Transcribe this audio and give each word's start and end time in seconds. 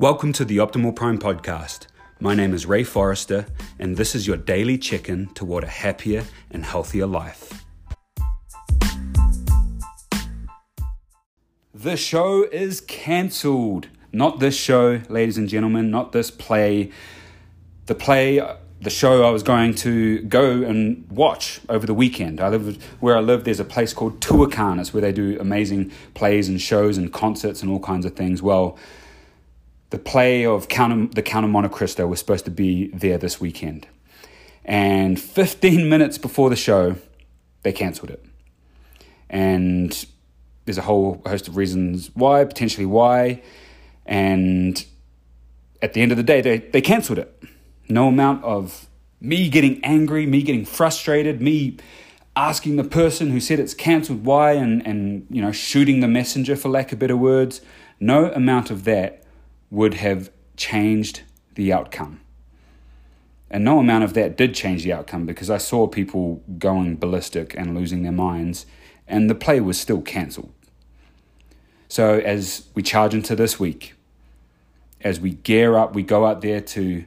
Welcome 0.00 0.32
to 0.34 0.44
the 0.44 0.58
Optimal 0.58 0.94
Prime 0.94 1.18
podcast. 1.18 1.88
My 2.20 2.32
name 2.32 2.54
is 2.54 2.66
Ray 2.66 2.84
Forrester, 2.84 3.46
and 3.80 3.96
this 3.96 4.14
is 4.14 4.28
your 4.28 4.36
daily 4.36 4.78
check 4.78 5.08
in 5.08 5.26
toward 5.34 5.64
a 5.64 5.66
happier 5.66 6.22
and 6.52 6.64
healthier 6.64 7.04
life. 7.04 7.64
The 11.74 11.96
show 11.96 12.44
is 12.44 12.80
cancelled. 12.80 13.88
Not 14.12 14.38
this 14.38 14.56
show, 14.56 15.00
ladies 15.08 15.36
and 15.36 15.48
gentlemen, 15.48 15.90
not 15.90 16.12
this 16.12 16.30
play. 16.30 16.92
The 17.86 17.96
play, 17.96 18.40
the 18.80 18.90
show 18.90 19.24
I 19.24 19.30
was 19.30 19.42
going 19.42 19.74
to 19.74 20.20
go 20.20 20.62
and 20.62 21.10
watch 21.10 21.60
over 21.68 21.86
the 21.88 21.94
weekend. 21.94 22.40
I 22.40 22.50
live 22.50 22.80
where 23.00 23.16
I 23.16 23.20
live. 23.20 23.42
There's 23.42 23.58
a 23.58 23.64
place 23.64 23.92
called 23.92 24.20
Tuacahn. 24.20 24.78
It's 24.78 24.94
where 24.94 25.00
they 25.00 25.10
do 25.10 25.36
amazing 25.40 25.90
plays 26.14 26.48
and 26.48 26.60
shows 26.60 26.98
and 26.98 27.12
concerts 27.12 27.62
and 27.62 27.70
all 27.72 27.80
kinds 27.80 28.06
of 28.06 28.14
things. 28.14 28.40
Well, 28.40 28.78
the 29.90 29.98
play 29.98 30.44
of 30.44 30.68
Count, 30.68 31.14
the 31.14 31.22
Count 31.22 31.44
of 31.44 31.50
Monte 31.50 31.70
Cristo 31.70 32.06
was 32.06 32.18
supposed 32.18 32.44
to 32.44 32.50
be 32.50 32.88
there 32.88 33.18
this 33.18 33.40
weekend. 33.40 33.86
And 34.64 35.18
15 35.18 35.88
minutes 35.88 36.18
before 36.18 36.50
the 36.50 36.56
show, 36.56 36.96
they 37.62 37.72
cancelled 37.72 38.10
it. 38.10 38.24
And 39.30 40.06
there's 40.66 40.78
a 40.78 40.82
whole 40.82 41.22
host 41.26 41.48
of 41.48 41.56
reasons 41.56 42.10
why, 42.14 42.44
potentially 42.44 42.84
why. 42.84 43.42
And 44.04 44.84
at 45.80 45.94
the 45.94 46.02
end 46.02 46.10
of 46.12 46.18
the 46.18 46.22
day, 46.22 46.42
they, 46.42 46.58
they 46.58 46.82
cancelled 46.82 47.18
it. 47.18 47.42
No 47.88 48.08
amount 48.08 48.44
of 48.44 48.88
me 49.20 49.48
getting 49.48 49.82
angry, 49.82 50.26
me 50.26 50.42
getting 50.42 50.64
frustrated, 50.66 51.40
me 51.40 51.78
asking 52.36 52.76
the 52.76 52.84
person 52.84 53.30
who 53.30 53.40
said 53.40 53.58
it's 53.58 53.74
cancelled 53.74 54.24
why 54.24 54.52
and, 54.52 54.86
and 54.86 55.26
you 55.28 55.42
know 55.42 55.50
shooting 55.50 56.00
the 56.00 56.06
messenger 56.06 56.54
for 56.54 56.68
lack 56.68 56.92
of 56.92 56.98
better 56.98 57.16
words. 57.16 57.60
No 57.98 58.30
amount 58.32 58.70
of 58.70 58.84
that 58.84 59.24
would 59.70 59.94
have 59.94 60.30
changed 60.56 61.22
the 61.54 61.72
outcome. 61.72 62.20
And 63.50 63.64
no 63.64 63.78
amount 63.78 64.04
of 64.04 64.14
that 64.14 64.36
did 64.36 64.54
change 64.54 64.84
the 64.84 64.92
outcome 64.92 65.24
because 65.24 65.48
I 65.48 65.58
saw 65.58 65.86
people 65.86 66.42
going 66.58 66.96
ballistic 66.96 67.54
and 67.56 67.74
losing 67.74 68.02
their 68.02 68.12
minds, 68.12 68.66
and 69.06 69.30
the 69.30 69.34
play 69.34 69.60
was 69.60 69.80
still 69.80 70.02
cancelled. 70.02 70.52
So, 71.88 72.18
as 72.18 72.68
we 72.74 72.82
charge 72.82 73.14
into 73.14 73.34
this 73.34 73.58
week, 73.58 73.94
as 75.00 75.18
we 75.18 75.30
gear 75.30 75.76
up, 75.76 75.94
we 75.94 76.02
go 76.02 76.26
out 76.26 76.42
there 76.42 76.60
to, 76.60 77.04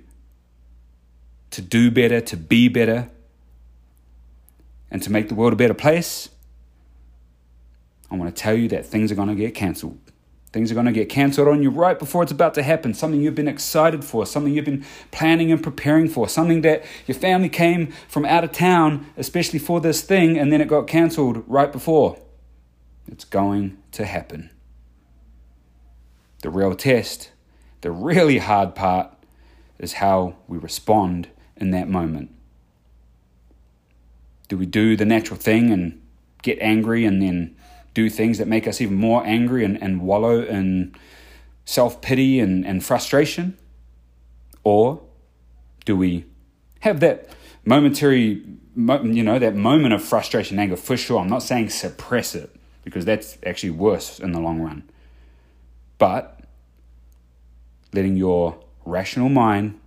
to 1.52 1.62
do 1.62 1.92
better, 1.92 2.20
to 2.22 2.38
be 2.38 2.68
better, 2.68 3.10
and 4.90 5.04
to 5.04 5.12
make 5.12 5.30
the 5.30 5.36
world 5.36 5.54
a 5.54 5.56
better 5.56 5.76
place, 5.76 6.30
I 8.10 8.16
want 8.16 8.36
to 8.36 8.42
tell 8.42 8.56
you 8.56 8.68
that 8.70 8.86
things 8.86 9.12
are 9.12 9.16
going 9.16 9.30
to 9.30 9.36
get 9.36 9.54
cancelled. 9.54 10.11
Things 10.52 10.70
are 10.70 10.74
going 10.74 10.86
to 10.86 10.92
get 10.92 11.08
cancelled 11.08 11.48
on 11.48 11.64
you 11.64 11.70
right 11.70 11.98
before 11.98 12.24
it's 12.24 12.32
about 12.32 12.54
to 12.56 12.64
happen. 12.64 12.94
Something 12.94 13.22
you've 13.22 13.36
been 13.36 13.48
excited 13.48 14.04
for, 14.04 14.26
something 14.26 14.54
you've 14.54 14.66
been 14.66 14.86
planning 15.12 15.50
and 15.50 15.64
preparing 15.64 16.10
for, 16.10 16.28
something 16.28 16.62
that 16.62 16.84
your 17.08 17.16
family 17.16 17.48
came 17.48 17.94
from 18.10 18.26
out 18.26 18.44
of 18.44 18.52
town, 18.52 19.06
especially 19.16 19.60
for 19.60 19.80
this 19.80 20.02
thing, 20.02 20.38
and 20.38 20.52
then 20.52 20.60
it 20.60 20.68
got 20.68 20.88
cancelled 20.88 21.44
right 21.48 21.72
before. 21.72 22.20
It's 23.08 23.24
going 23.24 23.78
to 23.94 24.06
happen. 24.06 24.50
The 26.42 26.50
real 26.50 26.76
test, 26.76 27.32
the 27.80 27.92
really 27.92 28.40
hard 28.40 28.76
part, 28.76 29.14
is 29.80 29.94
how 29.94 30.36
we 30.48 30.58
respond 30.58 31.30
in 31.56 31.72
that 31.72 31.88
moment. 31.88 32.30
Do 34.50 34.58
we 34.58 34.66
do 34.66 34.98
the 34.98 35.06
natural 35.06 35.40
thing 35.40 35.72
and 35.72 36.02
get 36.42 36.58
angry 36.60 37.06
and 37.06 37.22
then 37.22 37.56
do 37.94 38.10
things 38.10 38.38
that 38.38 38.48
make 38.48 38.68
us 38.68 38.82
even 38.82 38.96
more 38.96 39.26
angry 39.26 39.66
and, 39.66 39.82
and 39.82 40.02
wallow 40.02 40.42
in 40.42 40.96
self 41.66 42.02
pity 42.02 42.40
and, 42.40 42.66
and 42.66 42.84
frustration? 42.84 43.58
Or 44.64 45.02
do 45.86 45.98
we 45.98 46.26
have 46.82 47.00
that 47.00 47.30
momentary, 47.66 48.44
you 48.76 49.24
know, 49.24 49.40
that 49.40 49.56
moment 49.56 49.94
of 49.94 50.04
frustration, 50.04 50.60
anger 50.60 50.76
for 50.76 50.98
sure? 50.98 51.20
I'm 51.20 51.30
not 51.30 51.44
saying 51.44 51.70
suppress 51.70 52.36
it 52.36 52.56
because 52.84 53.06
that's 53.06 53.38
actually 53.46 53.72
worse 53.72 54.20
in 54.20 54.32
the 54.32 54.40
long 54.40 54.60
run. 54.62 54.90
But 55.98 56.42
letting 57.94 58.16
your 58.16 58.58
rational 58.86 59.30
mind 59.30 59.80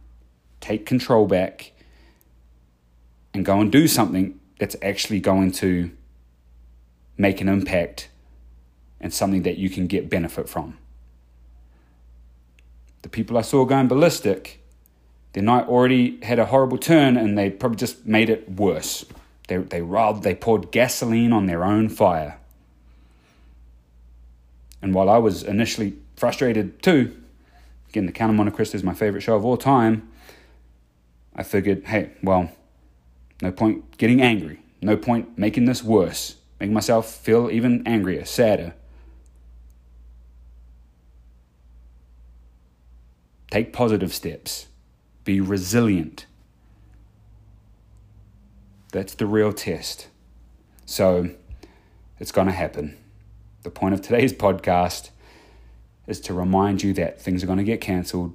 take 0.60 0.86
control 0.86 1.26
back 1.26 1.72
and 3.32 3.44
go 3.44 3.60
and 3.60 3.70
do 3.72 3.88
something 3.88 4.38
that's 4.58 4.76
actually 4.82 5.20
going 5.20 5.50
to 5.50 5.90
make 7.16 7.40
an 7.40 7.48
impact 7.48 8.08
and 9.00 9.12
something 9.12 9.42
that 9.42 9.58
you 9.58 9.68
can 9.70 9.86
get 9.86 10.08
benefit 10.08 10.48
from. 10.48 10.78
The 13.02 13.08
people 13.08 13.36
I 13.36 13.42
saw 13.42 13.64
going 13.64 13.88
ballistic, 13.88 14.62
their 15.34 15.42
night 15.42 15.68
already 15.68 16.18
had 16.24 16.38
a 16.38 16.46
horrible 16.46 16.78
turn 16.78 17.16
and 17.16 17.36
they 17.36 17.50
probably 17.50 17.76
just 17.76 18.06
made 18.06 18.30
it 18.30 18.50
worse. 18.50 19.04
They, 19.48 19.58
they, 19.58 19.82
rather, 19.82 20.20
they 20.20 20.34
poured 20.34 20.70
gasoline 20.70 21.32
on 21.32 21.46
their 21.46 21.64
own 21.64 21.88
fire. 21.88 22.38
And 24.80 24.94
while 24.94 25.10
I 25.10 25.18
was 25.18 25.42
initially 25.42 25.94
frustrated 26.16 26.82
too, 26.82 27.14
again, 27.90 28.06
the 28.06 28.12
Count 28.12 28.30
of 28.30 28.36
Monte 28.36 28.52
Cristo 28.52 28.76
is 28.76 28.82
my 28.82 28.94
favorite 28.94 29.20
show 29.20 29.36
of 29.36 29.44
all 29.44 29.56
time, 29.56 30.08
I 31.36 31.42
figured, 31.42 31.84
hey, 31.84 32.12
well, 32.22 32.50
no 33.42 33.52
point 33.52 33.98
getting 33.98 34.22
angry. 34.22 34.60
No 34.80 34.96
point 34.96 35.36
making 35.36 35.64
this 35.64 35.82
worse 35.82 36.36
make 36.60 36.70
myself 36.70 37.10
feel 37.10 37.50
even 37.50 37.82
angrier, 37.86 38.24
sadder. 38.24 38.74
Take 43.50 43.72
positive 43.72 44.12
steps. 44.12 44.66
Be 45.24 45.40
resilient. 45.40 46.26
That's 48.92 49.14
the 49.14 49.26
real 49.26 49.52
test. 49.52 50.08
So 50.86 51.30
it's 52.18 52.32
going 52.32 52.46
to 52.46 52.52
happen. 52.52 52.96
The 53.62 53.70
point 53.70 53.94
of 53.94 54.02
today's 54.02 54.32
podcast 54.32 55.10
is 56.06 56.20
to 56.20 56.34
remind 56.34 56.82
you 56.82 56.92
that 56.94 57.20
things 57.20 57.42
are 57.42 57.46
going 57.46 57.58
to 57.58 57.64
get 57.64 57.80
cancelled, 57.80 58.34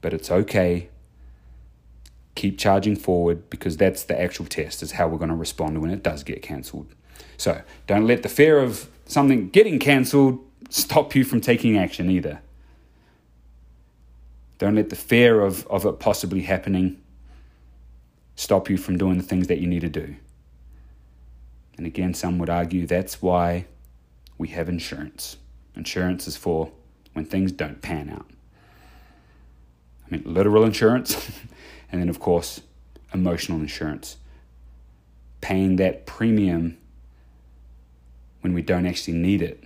but 0.00 0.14
it's 0.14 0.30
okay. 0.30 0.88
Keep 2.34 2.58
charging 2.58 2.96
forward 2.96 3.50
because 3.50 3.76
that's 3.76 4.04
the 4.04 4.18
actual 4.20 4.46
test, 4.46 4.82
is 4.82 4.92
how 4.92 5.06
we're 5.06 5.18
going 5.18 5.28
to 5.28 5.36
respond 5.36 5.80
when 5.80 5.90
it 5.90 6.02
does 6.02 6.22
get 6.22 6.40
cancelled. 6.40 6.94
So 7.36 7.62
don't 7.86 8.06
let 8.06 8.22
the 8.22 8.28
fear 8.28 8.58
of 8.58 8.88
something 9.06 9.48
getting 9.50 9.78
cancelled 9.78 10.38
stop 10.68 11.14
you 11.14 11.24
from 11.24 11.40
taking 11.40 11.76
action 11.76 12.10
either. 12.10 12.40
Don't 14.58 14.76
let 14.76 14.90
the 14.90 14.96
fear 14.96 15.40
of, 15.40 15.66
of 15.66 15.84
it 15.84 15.98
possibly 15.98 16.42
happening 16.42 17.00
stop 18.36 18.70
you 18.70 18.76
from 18.76 18.96
doing 18.96 19.16
the 19.16 19.22
things 19.22 19.48
that 19.48 19.58
you 19.58 19.66
need 19.66 19.80
to 19.80 19.88
do. 19.88 20.14
And 21.76 21.86
again, 21.86 22.14
some 22.14 22.38
would 22.38 22.50
argue 22.50 22.86
that's 22.86 23.20
why 23.20 23.66
we 24.38 24.48
have 24.48 24.68
insurance. 24.68 25.36
Insurance 25.74 26.28
is 26.28 26.36
for 26.36 26.70
when 27.12 27.24
things 27.24 27.52
don't 27.52 27.82
pan 27.82 28.10
out. 28.10 28.30
I 30.06 30.10
mean, 30.10 30.22
literal 30.26 30.64
insurance, 30.64 31.30
and 31.92 32.00
then, 32.00 32.08
of 32.08 32.20
course, 32.20 32.60
emotional 33.12 33.60
insurance. 33.60 34.16
Paying 35.40 35.76
that 35.76 36.06
premium 36.06 36.78
when 38.42 38.52
we 38.52 38.62
don't 38.62 38.86
actually 38.86 39.14
need 39.14 39.40
it. 39.40 39.64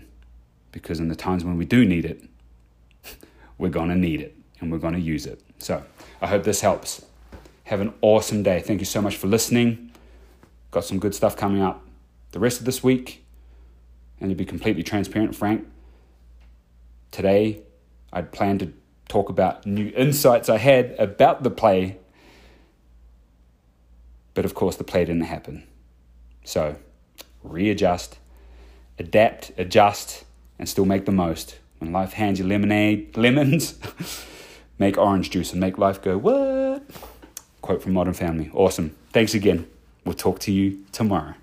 Because 0.71 1.01
in 1.01 1.09
the 1.09 1.17
times 1.17 1.45
when 1.45 1.57
we 1.57 1.65
do 1.65 1.85
need 1.85 2.05
it, 2.05 2.23
we're 3.59 3.71
going 3.71 3.89
to 3.89 3.97
need 3.97 4.21
it 4.21 4.37
and 4.61 4.71
we're 4.71 4.79
going 4.79 4.95
to 4.95 5.01
use 5.01 5.27
it. 5.27 5.43
So 5.59 5.83
I 6.21 6.29
hope 6.29 6.45
this 6.45 6.61
helps. 6.61 7.05
Have 7.65 7.81
an 7.81 7.93
awesome 8.01 8.43
day. 8.43 8.61
Thank 8.61 8.81
you 8.81 8.87
so 8.87 9.03
much 9.03 9.17
for 9.17 9.27
listening. 9.27 9.91
Got 10.71 10.85
some 10.85 10.99
good 10.99 11.15
stuff 11.15 11.37
coming 11.37 11.63
up 11.63 11.83
the 12.33 12.39
rest 12.39 12.61
of 12.61 12.67
this 12.67 12.83
week. 12.83 13.25
And 14.21 14.31
to 14.31 14.37
be 14.37 14.45
completely 14.45 14.83
transparent, 14.83 15.35
Frank, 15.35 15.67
today 17.11 17.63
I'd 18.13 18.33
planned 18.33 18.61
to 18.61 18.73
talk 19.09 19.29
about 19.29 19.67
new 19.67 19.93
insights 19.97 20.49
I 20.49 20.59
had 20.59 20.95
about 20.99 21.43
the 21.43 21.51
play. 21.51 21.99
But 24.35 24.45
of 24.45 24.55
course, 24.55 24.77
the 24.77 24.85
play 24.85 25.05
didn't 25.05 25.23
happen. 25.23 25.67
So 26.45 26.77
readjust 27.43 28.19
adapt, 28.99 29.53
adjust, 29.59 30.25
and 30.59 30.69
still 30.69 30.85
make 30.85 31.05
the 31.05 31.13
most. 31.13 31.59
When 31.79 31.93
life 31.93 32.15
hands 32.15 32.39
you 32.39 32.47
lemonade, 32.47 33.17
lemons, 33.17 33.79
make 34.79 34.97
orange 34.97 35.31
juice 35.31 35.53
and 35.53 35.61
make 35.61 35.79
life 35.79 36.01
go, 36.03 36.17
what? 36.17 36.83
Quote 37.61 37.83
from 37.83 37.93
Modern 37.93 38.15
Family. 38.15 38.51
Awesome. 38.55 38.97
Thanks 39.13 39.35
again. 39.35 39.67
We'll 40.05 40.15
talk 40.15 40.39
to 40.41 40.53
you 40.53 40.85
tomorrow. 40.93 41.35